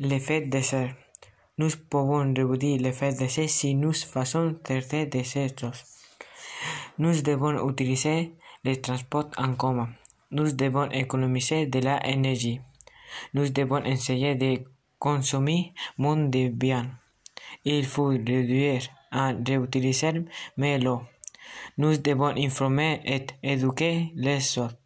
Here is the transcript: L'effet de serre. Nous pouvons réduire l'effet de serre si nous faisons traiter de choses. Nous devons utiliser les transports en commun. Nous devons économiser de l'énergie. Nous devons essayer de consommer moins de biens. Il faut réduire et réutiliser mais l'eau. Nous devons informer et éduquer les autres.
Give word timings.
L'effet 0.00 0.42
de 0.42 0.60
serre. 0.60 0.94
Nous 1.58 1.70
pouvons 1.90 2.32
réduire 2.32 2.80
l'effet 2.80 3.12
de 3.14 3.26
serre 3.26 3.50
si 3.50 3.74
nous 3.74 3.92
faisons 3.92 4.54
traiter 4.62 5.06
de 5.06 5.24
choses. 5.24 5.82
Nous 6.98 7.20
devons 7.20 7.68
utiliser 7.68 8.32
les 8.62 8.80
transports 8.80 9.30
en 9.36 9.54
commun. 9.54 9.88
Nous 10.30 10.52
devons 10.52 10.88
économiser 10.92 11.66
de 11.66 11.80
l'énergie. 11.80 12.60
Nous 13.34 13.48
devons 13.48 13.82
essayer 13.82 14.36
de 14.36 14.62
consommer 15.00 15.72
moins 15.96 16.28
de 16.28 16.46
biens. 16.46 16.90
Il 17.64 17.84
faut 17.84 18.06
réduire 18.06 18.82
et 19.12 19.50
réutiliser 19.50 20.12
mais 20.56 20.78
l'eau. 20.78 21.02
Nous 21.76 21.96
devons 21.96 22.36
informer 22.36 23.00
et 23.04 23.26
éduquer 23.42 24.12
les 24.14 24.58
autres. 24.60 24.76